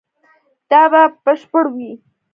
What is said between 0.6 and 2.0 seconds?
دا به بشپړ وي